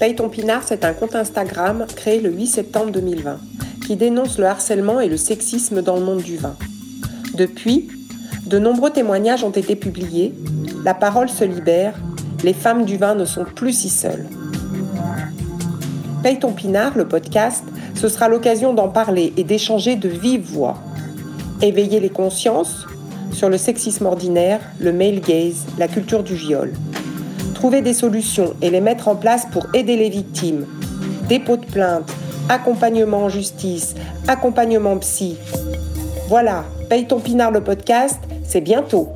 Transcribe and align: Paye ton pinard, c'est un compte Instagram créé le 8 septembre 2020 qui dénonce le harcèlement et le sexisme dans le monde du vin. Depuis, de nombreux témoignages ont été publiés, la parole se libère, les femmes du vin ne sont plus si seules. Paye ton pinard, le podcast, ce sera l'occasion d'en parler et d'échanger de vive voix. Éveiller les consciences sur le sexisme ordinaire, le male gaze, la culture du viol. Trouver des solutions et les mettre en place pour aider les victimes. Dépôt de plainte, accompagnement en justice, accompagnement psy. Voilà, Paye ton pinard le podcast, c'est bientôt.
Paye 0.00 0.14
ton 0.14 0.30
pinard, 0.30 0.62
c'est 0.64 0.86
un 0.86 0.94
compte 0.94 1.14
Instagram 1.14 1.84
créé 1.94 2.20
le 2.20 2.30
8 2.30 2.46
septembre 2.46 2.90
2020 2.90 3.38
qui 3.86 3.96
dénonce 3.96 4.38
le 4.38 4.46
harcèlement 4.46 4.98
et 4.98 5.10
le 5.10 5.18
sexisme 5.18 5.82
dans 5.82 5.96
le 5.96 6.02
monde 6.02 6.22
du 6.22 6.38
vin. 6.38 6.56
Depuis, 7.34 7.90
de 8.46 8.58
nombreux 8.58 8.88
témoignages 8.88 9.44
ont 9.44 9.50
été 9.50 9.76
publiés, 9.76 10.32
la 10.86 10.94
parole 10.94 11.28
se 11.28 11.44
libère, 11.44 12.00
les 12.42 12.54
femmes 12.54 12.86
du 12.86 12.96
vin 12.96 13.14
ne 13.14 13.26
sont 13.26 13.44
plus 13.44 13.74
si 13.74 13.90
seules. 13.90 14.26
Paye 16.22 16.38
ton 16.38 16.54
pinard, 16.54 16.96
le 16.96 17.06
podcast, 17.06 17.64
ce 17.94 18.08
sera 18.08 18.30
l'occasion 18.30 18.72
d'en 18.72 18.88
parler 18.88 19.34
et 19.36 19.44
d'échanger 19.44 19.96
de 19.96 20.08
vive 20.08 20.50
voix. 20.50 20.78
Éveiller 21.60 22.00
les 22.00 22.08
consciences 22.08 22.86
sur 23.32 23.50
le 23.50 23.58
sexisme 23.58 24.06
ordinaire, 24.06 24.60
le 24.78 24.94
male 24.94 25.20
gaze, 25.20 25.66
la 25.76 25.88
culture 25.88 26.22
du 26.22 26.36
viol. 26.36 26.72
Trouver 27.60 27.82
des 27.82 27.92
solutions 27.92 28.54
et 28.62 28.70
les 28.70 28.80
mettre 28.80 29.06
en 29.08 29.16
place 29.16 29.46
pour 29.52 29.66
aider 29.74 29.94
les 29.94 30.08
victimes. 30.08 30.64
Dépôt 31.28 31.58
de 31.58 31.66
plainte, 31.66 32.10
accompagnement 32.48 33.24
en 33.24 33.28
justice, 33.28 33.94
accompagnement 34.26 34.96
psy. 34.96 35.36
Voilà, 36.30 36.64
Paye 36.88 37.06
ton 37.06 37.20
pinard 37.20 37.50
le 37.50 37.60
podcast, 37.60 38.18
c'est 38.44 38.62
bientôt. 38.62 39.10